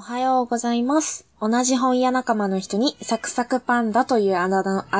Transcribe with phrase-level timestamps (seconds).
[0.00, 1.26] おはようございます。
[1.42, 4.48] 同じ本屋仲間の人にサクサクパンダというあ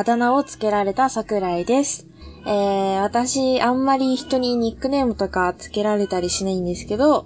[0.04, 2.06] だ名をつけられた桜井です。
[2.44, 7.24] えー、私、あんまり人にニックネームとかつけられたりしないんですけど、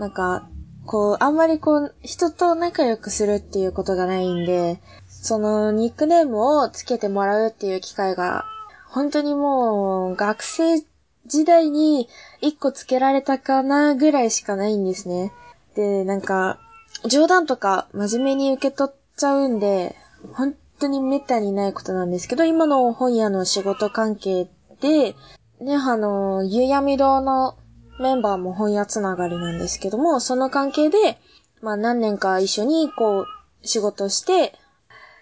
[0.00, 0.48] なんか、
[0.86, 8.44] こう、あんまりこう、人と仲良くするっていうことがないんで、そのニックネームをつけてもらうっていう機会が、
[8.88, 10.84] 本当にもう、学生
[11.26, 12.08] 時代に
[12.40, 15.30] 一個つけられたかなぐらいしかないんですね。
[15.76, 16.58] で、なんか、
[17.06, 19.94] 冗談とか真面目に受け取っちゃうんで、
[20.32, 24.48] 本当に滅多にないことなんですけど、今の本屋の仕事関係
[24.80, 25.14] で、
[25.60, 27.56] ね、あの、ゆやみ堂の
[28.00, 31.18] メンバーも本屋つながりなんですけども、その関係で、
[31.60, 33.26] まあ何年か一緒にこう、
[33.66, 34.54] 仕事して、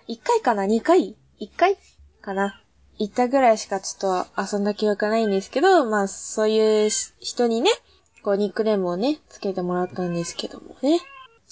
[0.08, 1.76] 1回かな ?2 回 ?1 回？
[2.20, 2.60] かな？
[2.98, 7.70] 行ったぐらいしかちょっと遊んだ記憶ないんですけど、まあそういう人にね、
[8.24, 11.00] こうニックネームをね、つけてもらったんですけどもね。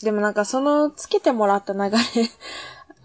[0.03, 1.97] でもなんかそのつけてもらった流れ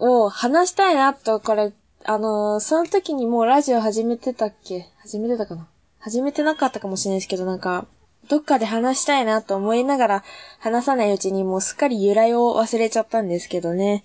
[0.00, 1.72] を話したいなと、これ、
[2.04, 4.88] あのーその時にもうラジオ始めてたっけ？
[5.02, 5.68] 始めてたかな？
[5.98, 7.86] 始めてなかったかもしれないですけど、なんか、
[8.28, 10.24] どっかで話したいなと思いながら
[10.60, 14.04] 話さないうちにもうすっかり由来を忘れちゃったんですけどね。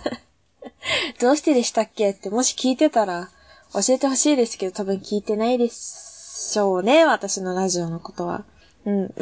[1.20, 3.28] どうしてでしたっけってもし聞いてたら
[3.74, 7.04] 教えてほしいですけど多分聞いてないでしょうね。
[7.04, 8.44] 私のラジオのことは。
[8.88, 9.14] うん。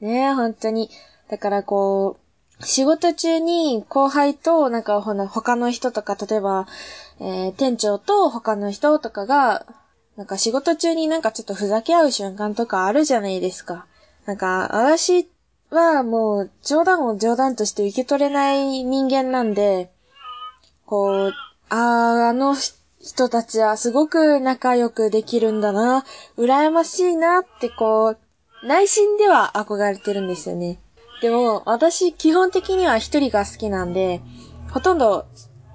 [0.00, 0.90] ねえ、本当に。
[1.28, 2.18] だからこ
[2.60, 6.66] う、仕事中に後輩となんかほな他の人とか、例えば、
[7.20, 9.64] えー店長と他の人とかが、
[10.16, 13.86] なんか仕事中になんかちょっとふざけ合う瞬間とかあるじゃないですか。
[14.26, 15.30] なんか、私
[15.70, 19.90] はもう冗談を冗談として受け取れない人間なんで、
[20.84, 21.32] こう、
[21.70, 22.54] あー、あの
[23.00, 26.04] 人たちはすごく仲良くできるんだな、
[26.36, 28.18] 羨ましいなってこう、
[28.66, 30.80] 内心では憧れてるんですよね。
[31.22, 34.20] でも、私基本的には一人が好きなんで、
[34.72, 35.26] ほとんど、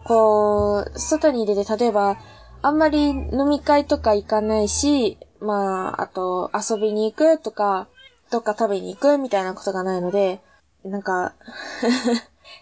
[0.04, 2.18] こう、外に出て、例えば、
[2.62, 7.88] あんまり飲み会とか行かないし、まあ、あと、遊びに行くとか、
[8.32, 10.42] どっか食べに行くみたいなことがないので、
[10.84, 11.34] なんか、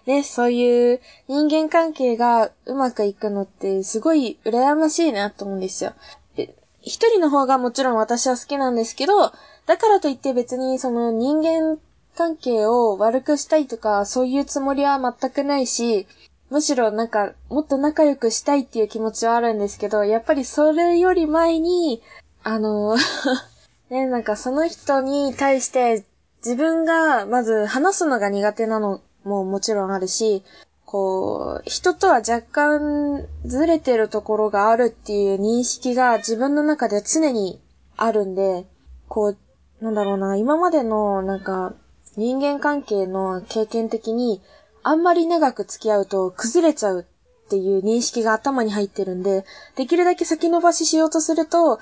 [0.05, 5.93] ね、そういう人間関係がうまくいくのってすごい羨ましいなと思うんですよ。
[6.35, 9.31] で一人の方がもちろん私は好きなんですけど、
[9.65, 11.77] だからといって別にその人間
[12.15, 16.07] 関係を悪くしたいとか、そういうつもりは全くないし、
[16.49, 22.01] むしろなんか、もっと仲良くしたいっていう気持ちはあるんですけど、やっぱりそれより前に、
[22.43, 22.97] あの、
[23.89, 26.05] ね、なんかその人に対して
[26.43, 30.43] 自分がまず話すのが苦手なのももちろんあるし、
[30.85, 37.61] こう、人とは若干ずれてるところがあるっていう認識が自分の中で常に
[37.95, 38.65] あるんで、
[39.07, 39.37] こう、
[39.83, 41.73] なんだろうな、今までのなんか
[42.17, 44.41] 人間関係の経験的に
[44.83, 49.45] あんまり長く付き合うと崩れちゃうっていう認識が頭に入ってるんで、
[49.75, 51.79] できるだけ先延ばししようとすると、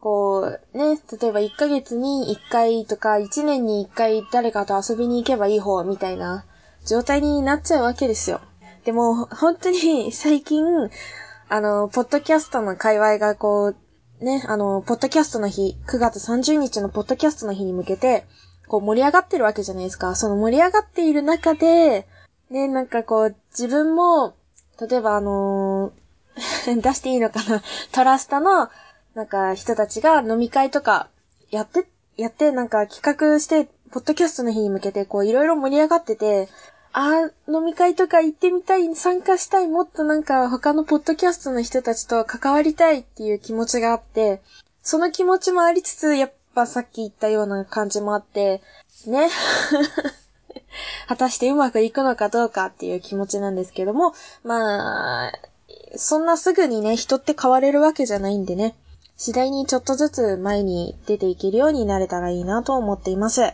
[0.00, 6.46] こう、ね、例えば1ヶ月に1回とか1年に1回誰かと遊びに行けばいい方みたいな
[6.84, 8.40] 状態になっちゃうわけですよ。
[8.84, 10.64] でも、本当に 最近、
[11.48, 13.74] あの、ポッドキャストの界隈がこ
[14.20, 18.26] う、ね、あの、ポッドキャストの日、9月30日のポッドキャストの日に向けて、
[18.68, 20.14] こう盛り上がってるわけじゃないですか。
[20.14, 22.06] その盛り上がっている中で、
[22.50, 24.34] ね、なんかこう、自分も、
[24.80, 26.00] 例えばあのー
[26.80, 28.68] 出していいのかなトラスタの、
[29.14, 31.08] なんか人たちが飲み会とか
[31.50, 31.86] やって、
[32.16, 36.48] やってなんか企画して、ポッドキャストの日に向けてこういろいろ盛り上がってて、
[36.92, 44.40] あー、飲み会とか行ってみたい、参加したい、もっとなんか他のポッドキャストの人たちと関わりたいっていう気持ちがあって、
[44.82, 48.60] その気持ちもありつつ、やっぱさっき言ったような感じもあって、
[49.06, 49.28] ね。
[51.06, 55.32] 果たしてうまくいくのかどうかっていう気持ちなんですけども、まあ、
[55.96, 58.76] そんなすぐにね、人って変われるわけじゃないんでね、
[59.16, 63.52] 次第にちょっとずつ前に出ていけるようになれたらいいなと思っています。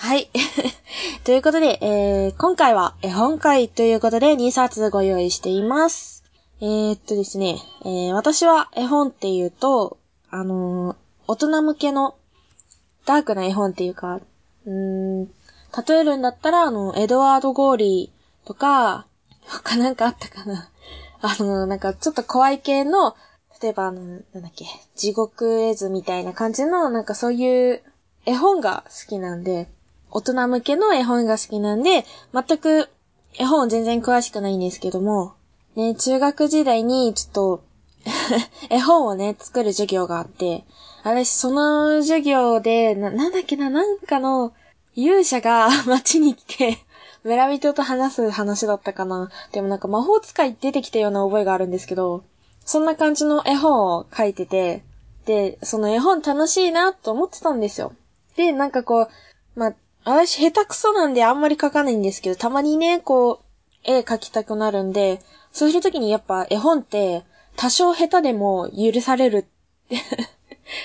[0.00, 0.30] はい。
[1.24, 6.22] ということで、えー、今回は絵本会ということで2冊ご用意しています。
[6.60, 9.98] えー、っとですね、えー、私は絵本っていうと、
[10.30, 10.96] あのー
[11.30, 12.16] 大人向けの
[13.04, 14.20] ダークな絵本っていうか、
[14.64, 15.30] うん、例
[15.90, 19.06] えるんだったら、あの、エドワード・ゴーリーとか、
[19.46, 20.70] 他なんかあったかな。
[21.20, 23.14] あの、なんかちょっと怖い系の、
[23.60, 24.00] 例えばあの、
[24.32, 24.64] なんだっけ、
[24.96, 27.82] 地獄絵図みたいな感じの、なんかそういう
[28.24, 29.68] 絵本が好きなんで、
[30.10, 32.88] 大人向けの絵本が好きなんで、全く
[33.34, 35.34] 絵本全然詳しくないんですけども、
[35.76, 37.62] ね、中学時代にちょっと、
[38.70, 40.64] 絵本をね、作る授業があって、
[41.04, 44.52] 私その授業で、な、なんだっけな、なんかの、
[44.94, 46.78] 勇者が 街に来て、
[47.22, 49.30] 村人と話す話だったかな。
[49.52, 52.24] でもなんか魔法使い出てきたような覚えがあるんですけど、
[52.64, 54.82] そんな感じの絵本を書いてて、
[55.24, 57.92] で、その絵本楽しいなと思ってたんですよ。
[58.36, 59.08] で、なんかこう、
[60.08, 63.44] 私下手くそなんであんまり描かないんですけど、たまにね、こう、
[63.84, 65.20] 絵描きたくなるんで、
[65.52, 67.24] そういう時にやっぱ絵本って
[67.56, 69.46] 多少下手でも許される
[69.88, 70.00] って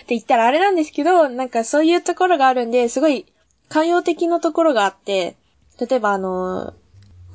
[0.08, 3.26] 言ったらあれなんですけど、なんかそういうところがあるんで、すごい
[3.70, 5.36] 寛容的なところがあって、
[5.80, 6.74] 例えばあの、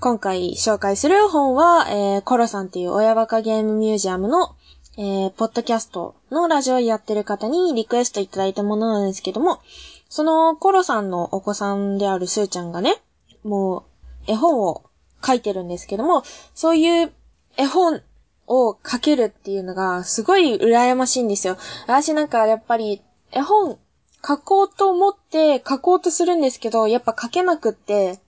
[0.00, 4.54] 今回紹介する本は、えー、コロさんっていう親バカゲームミュージアムの、
[4.96, 9.60] えー、ポッドキャストのラジオやってる方にリクエストいただいたものなんですけども、
[10.08, 12.96] そのコロさんのお子さんであるスーちゃんがね、
[13.44, 13.84] も
[14.26, 14.84] う絵本を
[15.24, 16.22] 書いてるんですけども、
[16.54, 17.12] そういう
[17.56, 18.02] 絵本
[18.46, 21.56] を書けるっていうのがすごい羨ましいんですよ。
[21.86, 23.02] 私なんかやっぱり
[23.32, 23.78] 絵本
[24.26, 28.18] 書こうと思って書こうとするんですけど、やっぱ書けなくって、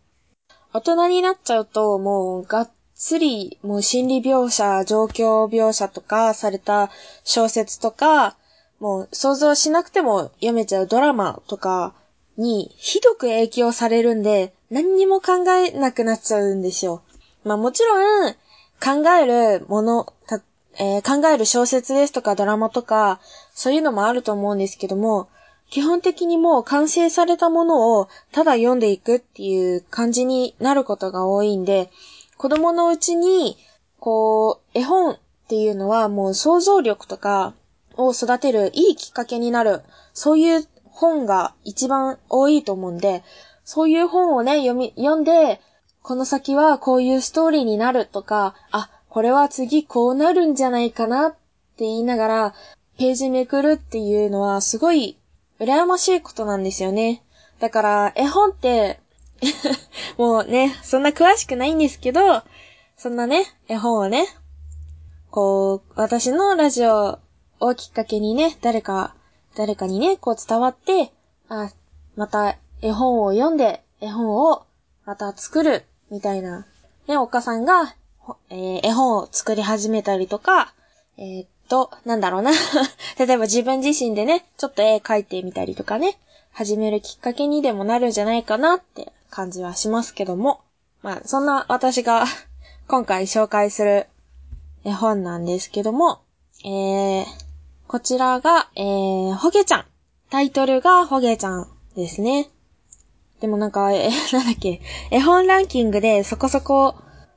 [0.72, 6.90] 大人になっちゃうともうがっつりもう心理描写、状況描写とかされた
[7.24, 8.36] 小説とか、
[8.80, 11.94] もう想像しなくても読めちゃうドラマとか
[12.38, 17.02] にひどく影響されるんで、何にも考えなくなっちゃうんですよ。
[17.44, 18.34] まあもちろん、
[18.82, 19.26] 考え
[19.58, 20.12] るもの、
[20.78, 23.20] えー、考える小説ですとかドラマとか、
[23.52, 25.28] そういうのもあると思うんですけども、
[25.68, 31.90] 基本的にもう完成されたものをただ読んでいくっていう感じになることが多いんで、
[32.38, 33.58] 子供のうちに、
[33.98, 35.18] こう、絵本っ
[35.48, 37.52] ていうのはもう想像力とか
[37.96, 39.82] を育てるいいきっかけになる、
[40.12, 43.22] そういう本が一番多いと思うんで、
[43.64, 45.60] そういう本をね、読み、読んで、
[46.02, 51.36] この先はこういうストーリーになるとか、あ、これは次こうなるんじゃないかなって
[51.80, 52.54] 言いながら、
[52.98, 55.18] ページめくるっていうのはすごい
[55.58, 57.22] 羨ましいことなんですよね。
[57.58, 59.00] だから、絵本って
[60.18, 62.42] もうね、そんな詳しくないんですけど、
[62.96, 64.26] そんなね、絵本をね、
[65.30, 67.18] こう、私のラジオ
[67.60, 69.14] をきっかけにね、誰か、
[69.54, 71.12] 誰かにね、こう伝わって、
[71.48, 71.70] あ、
[72.16, 74.64] また絵本を読んで、絵本を
[75.04, 76.66] また作る、みたいな。
[77.06, 77.94] ね、お母さんが、
[78.48, 80.72] えー、絵本を作り始めたりとか、
[81.18, 82.52] えー、っと、なんだろうな。
[83.18, 86.18] 例えば自分自身でね、ちょっと絵描いてみたりとかね、
[86.52, 90.60] 始めるきっかけにでもなるんじゃないかなって感じはしますけども。
[91.02, 92.26] まあ、そんな私が
[92.88, 94.06] 今回紹介する
[94.84, 96.20] 絵本なんですけども、
[96.64, 97.24] えー、
[97.90, 99.84] こちらが、えー、ほげちゃん。
[100.30, 101.66] タイトルがほげちゃん
[101.96, 102.48] ですね。
[103.40, 106.94] でもなんか、え、 なんだっけ、絵本ランキングでそこそこ、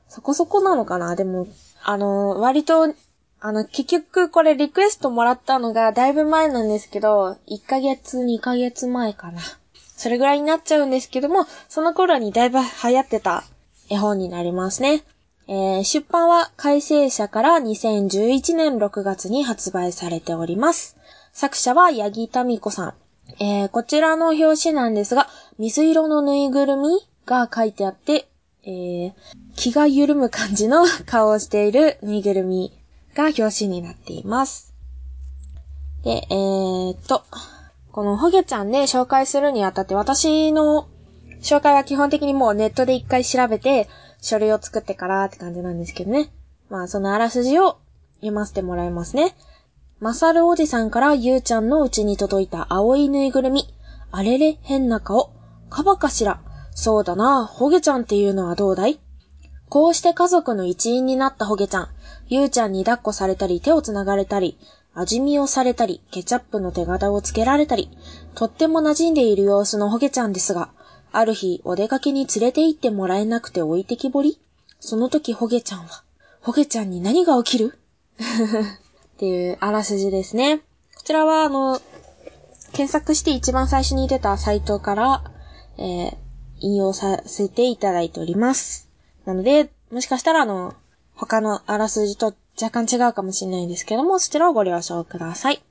[0.08, 1.48] そこそこなのかなでも、
[1.82, 2.94] あの、割と、
[3.40, 9.40] あの、結局これリクエストもらったのがだいぶ前なんですけど、1ヶ月、2ヶ月前かな。
[9.96, 13.42] それぐらいになっちゃうんですけども、その頃にだいぶ流行ってた
[13.90, 15.02] 絵本になりますね。
[15.46, 20.96] えー、出版は改正社から2011年6月に発売されております。
[21.32, 22.94] 作者は八木民子さん。
[23.40, 26.88] えー、こちらの表紙なんですが、水色のぬいぐるみ
[27.26, 28.28] が書いてあって、
[28.64, 29.12] えー、
[29.56, 32.72] 気が緩む感じの顔をしているぬいぐるみ
[33.14, 34.72] が表紙になっています。
[36.04, 37.24] で、えー、っと、
[37.92, 40.88] このホゲちゃんで紹介するにあたって私の
[41.44, 43.86] 紹介は基本的にもうネットで一回調べて、
[44.22, 46.30] 書類を作ってからって感じなんですけどね。
[46.70, 47.76] まあ、そのあらすじを
[48.20, 49.36] 読ませてもらいますね。
[50.00, 53.74] マサルおじさんからゆうちゃんのうちに届いた青いぬいぐるみ。
[54.10, 55.32] あれれ、変な顔。
[55.68, 56.40] カバかしら。
[56.74, 58.98] そうだな、ホゲちゃんっていうのはどうだい？
[59.68, 61.88] こうして家族の一員になったホゲちゃん。
[62.28, 64.58] ゆうちゃんに抱っこされたり、手を繋がれたり、
[64.94, 67.90] 味見をされたり、ケチャップの手形をつけられたり、
[68.34, 70.70] とっても馴染んでいる様子のホゲちゃんですが、
[71.16, 74.38] ある日、お出かけに連れて行ってもらえなくて置いてきぼり
[74.80, 76.02] その時、ホゲちゃんは、
[76.42, 77.78] ホゲちゃんに何が起きる？
[78.18, 80.58] っていうあらすじですね。
[80.58, 81.80] こちらは、あの、
[82.72, 85.24] 検索して一番最初に出たサイトから、
[85.78, 86.16] えー、
[86.60, 88.88] 引用させていただいております。
[89.24, 90.74] なので、もしかしたらあの、
[91.14, 95.62] 他のあらすじと若干違うかもしれないんですけども、そちらをご了承ください。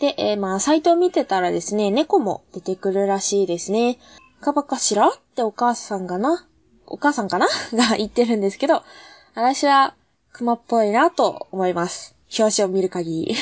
[0.00, 3.98] で、えー、まあ、サイトを見てたらですね、猫も出てくるらしいですね。
[4.40, 5.08] カバかしら？
[5.08, 6.46] ってお母さんがな、
[6.86, 7.46] お母さんかな？
[7.72, 8.82] が言ってるんですけど、
[9.34, 9.94] 私は
[10.32, 12.14] 熊っぽいなと思います。
[12.38, 13.36] 表紙を見る限り。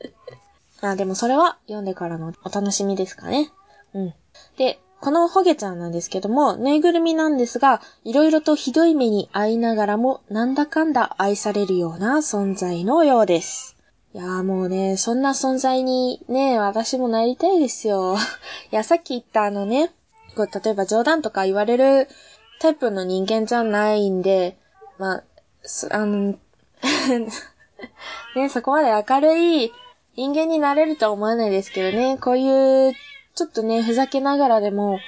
[0.82, 3.50] まあ、でもそれは読んでからのお楽しみですかね。
[3.94, 4.14] うん。
[4.58, 13.76] で、このホゲちゃんなんですけども、ぬいぐるみなんですが、いろいろとひどい目に遭いながらも、なんだかんだ愛されるような存在のようです。
[14.14, 18.16] いやーもうね、そんな存在にね、私もなりたいですよ。
[18.72, 19.92] いや、さっき言ったあのね、
[20.36, 22.08] こう、例えば冗談とか言われる
[22.60, 24.56] タイプの人間じゃないんで、
[24.98, 25.24] まあ、
[25.90, 26.34] あの、
[28.36, 29.72] ね、そこまで明るい
[30.14, 32.94] 人間になれるとは思わないですけどね、こういう、
[33.34, 35.00] ちょっとね、ふざけながらでも、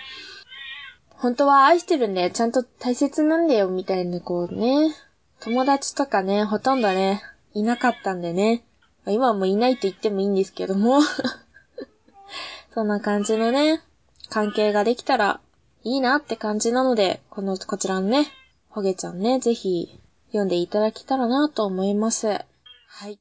[1.11, 4.95] 本当は愛してるんだよ、ちゃんと大切なんだよ、みたいな、こうね、
[5.41, 7.23] 友達とかね、ほとんどね、
[7.55, 8.65] いなかったんでね、
[9.07, 11.01] 今はもういないと言ってもいいんですけども。
[12.75, 13.81] そんな感じのね、
[14.29, 15.41] 関係ができたら
[15.85, 18.27] いいなって感じなので、この、こちらのね、
[18.69, 22.29] ほげちゃんね、ぜひ読んでいただけたらなと思います。
[22.29, 23.19] はい。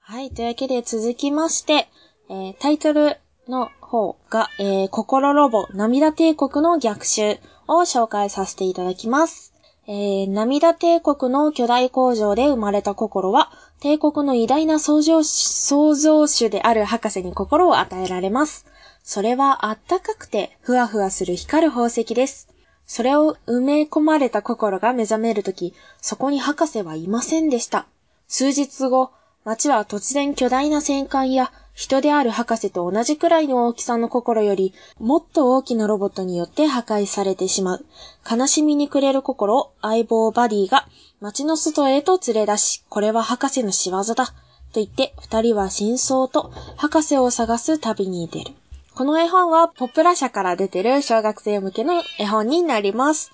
[0.00, 1.88] はい、というわけで続きまして、
[2.30, 3.18] えー、タイトル
[3.48, 9.52] の方が、えー、心ロボ涙帝国の逆襲を紹介させていただきます。
[9.86, 18.66] えー、涙帝国の巨大工場で生まれた心は、帝国の偉大な創造創造主である博士に心を与えられます。
[19.04, 22.48] それはあったかくて、ふわふわする光る宝石です。
[22.86, 27.86] それを埋め込まれた心が目覚めるとき、そこに博士はいませんでした。
[28.26, 29.10] 数日後、
[29.44, 37.84] 街は突然巨大な戦艦や人である博士と同じくらいの大きさの心より、もっと大きなロボットによって破壊されてしまう。
[38.28, 40.88] 悲しみに暮れる心を、相棒バディが
[41.20, 44.26] 街の外へと連れ出し、これは博士の仕業だ。
[44.26, 44.34] と
[44.74, 48.52] 言って、二人は真相と博士を探す旅に出る。
[48.94, 53.32] この絵本はポプラ社から出てる小学生向けの絵本になります。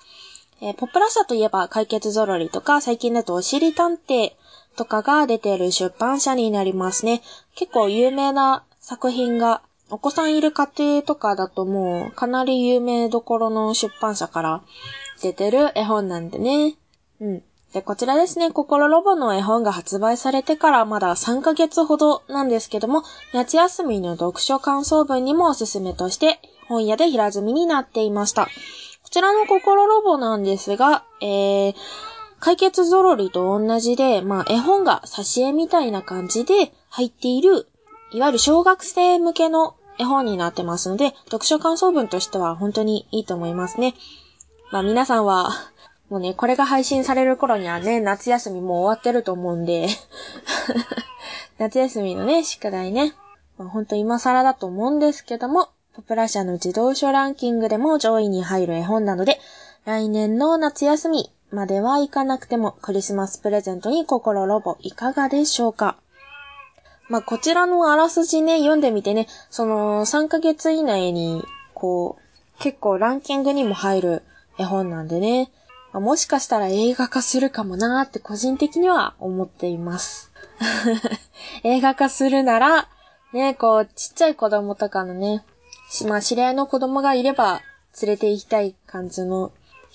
[0.61, 4.31] えー、ポプラ社といえば解決ぞろりとか最近だとおしり探偵
[4.75, 7.21] とかが出てる出版社になりますね。
[7.55, 14.63] 結構有名な作品が、お子さんいる家庭とかだともうかなり有名どころの出版社から
[15.21, 16.75] 出てる絵本なんでね。
[17.21, 17.43] うん。
[17.75, 23.03] で、こちらですね、心ロボの絵本が発売されてからまだ3ヶ月ほどなんですけども、
[23.33, 26.39] 夏休みの読書感想文にもおすすめとして
[26.69, 28.45] 本屋で平積みになっていました。
[28.45, 28.49] こ
[29.11, 31.75] ちらの心ロボなんですが、えー、
[32.39, 37.67] 解決ぞろりと同じで、まあ、絵本が挿絵みたいな感じで入っている、
[38.11, 43.95] いわゆる小学生向けの絵本になってますので、読書感想文としては本当にいいと思いますね。
[44.71, 45.49] まあ皆さんは、
[46.09, 49.87] もうね、これが配信される頃にはね、夏休みもう終わってると思うんで。
[51.57, 53.13] 夏休みのね、宿題ね、
[53.57, 59.39] まあ、ほんと今更だと思うんですけども、ポプラ社の自動書ランキングでも上位に入る絵本なので、
[59.85, 65.97] 来年の夏休み、までは行かなくてもクリスマスプレゼントに心ロボいかがでしょうか。
[67.07, 71.43] まあ、こちらのあらすじね、読んでみてね、その3ヶ月以内に、
[71.73, 74.23] こう、結構ランキングにも入る
[74.57, 75.51] 絵本なんでね、
[75.99, 80.31] もしかしたら映画化するかもなーって個人的には思っています。
[81.63, 82.87] 映画化するなら、
[83.33, 85.43] ね、こう、ちっちゃい子供とかのね、
[86.07, 87.61] まあ、知り合いの子供がいれば
[88.01, 89.51] 連れて行きたい感じの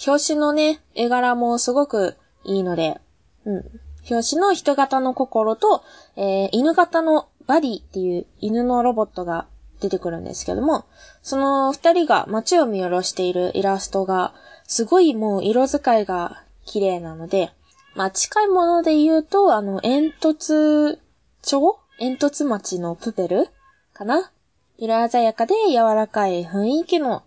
[0.07, 3.00] 表紙のね、絵柄もすごくいいので、
[3.45, 3.57] うん。
[4.11, 5.83] 表紙の人型の心と、
[6.16, 9.47] えー、犬型のバディっていう犬のロボットが
[9.80, 10.87] 出てくるんですけども、
[11.23, 14.33] その二人が街を見下ろしているイラストが、
[14.70, 17.50] すごいもう色使いが綺麗なので、
[17.96, 20.98] まあ近いもので言うと、あの、煙突
[21.42, 21.80] 町？
[21.98, 23.48] 煙突町のプペル
[23.92, 24.30] かな？
[24.78, 27.24] 色鮮やかで柔らかい雰囲気の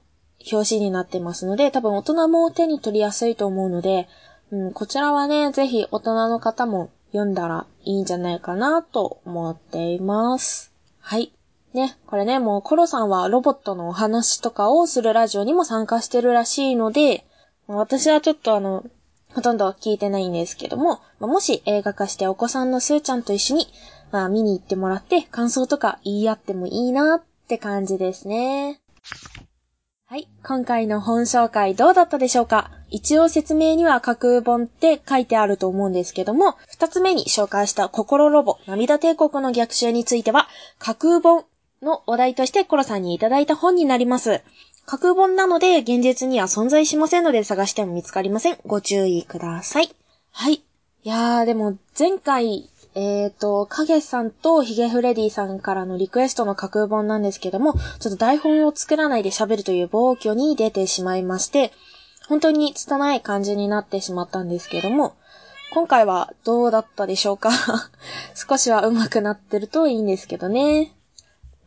[0.50, 4.08] 表紙になってますので、多分大人も手に取りやすいと思うので、
[4.52, 10.72] うん、こちらはね、ぜひ大人の方も読んだらいいんじゃないかなと思っています。
[11.02, 11.34] はい。
[11.74, 17.26] ね、これね、もうコロさんはロボットのお話とかをするラジオにも参加してるらしいので、
[17.68, 18.86] 私はちょっとあの、
[19.34, 23.68] ほとんど聞いてないんですけども、もし映画化してお子さんのスーちゃんと一緒に、
[24.12, 28.80] まあ見に行ってもらって感想とか言い合ってもいいなって感じですね。
[30.06, 30.28] はい。
[30.44, 32.70] 今回の本紹介どうだったでしょうか？
[32.92, 41.46] 一応説明には架空本って書いてあると思うんですけども、二つ目に紹介した心ロボ、涙帝国の逆襲については、架空本
[41.82, 44.42] のお題としてコロさんにいただいた本になります。
[44.86, 48.58] 架空本なので現実には存在しませんので探しても見つかりません。
[48.66, 49.90] ご注意ください。
[50.32, 50.56] はい。
[50.56, 50.64] い
[51.10, 61.72] やー、でも前回えっ、ー、と、影さんとヒゲフレディさんからのリクエストの架空本なんですけども、ちょっと台本を作らないで喋るという暴挙に出てしまいまして、
[62.28, 65.16] 本当に拙い感じになってしまったんですけども、
[65.72, 67.50] 今回はどうだったでしょうか？
[68.36, 70.94] 少しは上手くなってるといいんですけどね。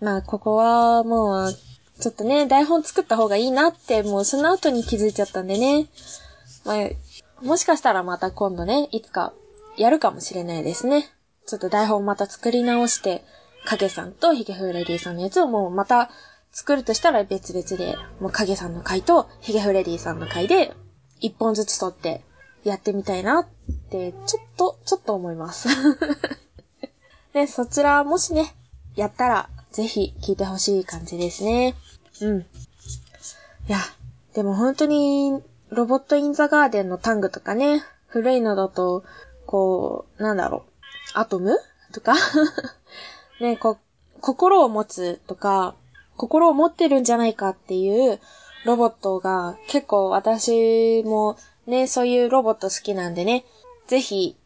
[0.00, 1.54] まあ、ここはもう、
[2.00, 5.86] ちょっとね、台本作った方がいいなって、もうその後に気づいちゃったんでね。
[6.64, 6.90] まあ、
[7.42, 9.32] もしかしたらまた今度ね、いつか
[9.76, 11.08] やるかもしれないですね。
[11.46, 13.24] ちょっと台本また作り直して、
[13.64, 16.10] 影さんとヒゲフレディさんのやつをもうまた
[16.52, 20.74] 作るとしたら別々で、もう影さんの回とヒゲフレディさんの回で、
[21.20, 22.22] 一本ずつ撮って
[22.64, 23.46] やってみたいなっ
[23.90, 25.68] て、ちょっと、ちょっと思います。
[27.32, 28.54] で、そちらもしね、
[28.96, 31.74] やったら、ぜひ聞いてほしい感じですね。
[32.22, 32.40] うん。
[32.40, 32.44] い
[33.68, 33.76] や、
[34.32, 39.04] でも本当に、ロボットインザガーデンのタングとかね、古いのだと、
[39.44, 40.70] こう、なんだろう、
[41.12, 41.58] アトム？
[41.92, 42.14] とか？
[43.38, 43.76] ね、こ、
[44.22, 45.74] 心を持つとか、
[46.16, 48.18] 心を持ってるんじゃないかっていう
[48.64, 53.44] ロボットが結構私もね、そういうロボット好きなんでね、
[53.88, 54.38] ぜひ、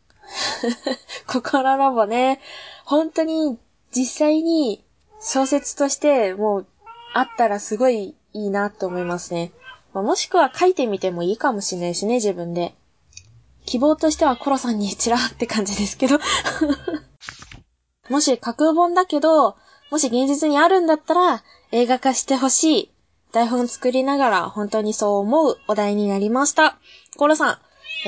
[1.28, 2.40] 心ロボね、
[2.84, 3.60] 本当に
[3.92, 4.82] 実際に
[5.20, 6.66] 小説としてもう
[7.14, 9.52] あったらすごいいいなと思いますね。
[9.92, 12.74] まあ、もしくは書いてみてもいいかもしれないしね、自分で。
[13.66, 16.18] 希望としてはコロさんにチラって感じですけど
[18.08, 19.56] もし架空本だけど、
[19.90, 22.90] もし現実にあるんだったら、映画化してほしい。
[23.32, 26.78] 台本作りながら本当にそう思うお題になりました。
[27.16, 27.58] コロさん、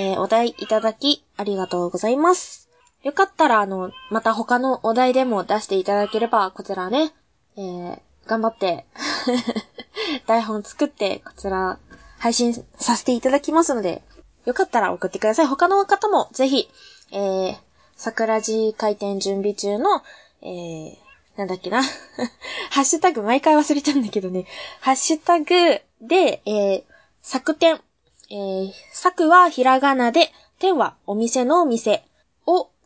[0.01, 2.72] えー、お題いただきありがとうございます。
[3.03, 7.13] よかったら、あの、また他のお題でも出していただければ、こちらね、
[7.57, 8.87] えー、頑張って
[10.27, 11.79] 台本作って、こちら、
[12.19, 14.03] 配信させていただきますので、
[14.45, 15.47] よかったら送ってください。
[15.47, 16.71] 他の方もぜひ、
[17.11, 17.57] えー、
[17.97, 20.03] 桜地開店準備中の、
[20.41, 20.97] えー、
[21.37, 21.83] なんだっけな。
[22.71, 24.47] ハッシュタグ毎回忘れちゃうんだけどね。
[24.81, 26.85] ハッシュタグで、えー、
[27.21, 27.81] 作店。
[28.31, 32.05] えー、作はひらがなで、店はお店のお店、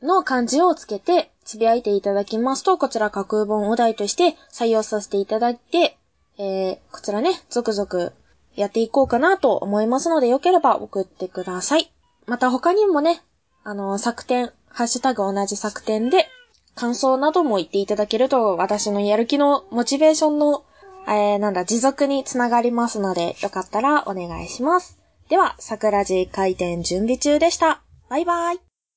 [0.03, 5.97] の漢字をつけて、つぶやいていただきますと、こちら架空本お題として採用させていただいて、
[6.39, 8.13] えー、こちらね、続々
[8.57, 11.91] やっていこうかなと思いますので、よければ送ってください。
[12.27, 13.23] また他にもね、
[13.65, 16.29] あの、作展、ハッシュタグ同じ作展で、
[16.75, 20.65] 感想なども言っていただけると、私のやる気のモチベーションの、
[21.09, 24.99] えー、なんだ、持続につながりますので、よかったらお願いします。
[25.29, 27.83] では、桜地開店準備中でした。
[28.09, 28.66] バイバイ。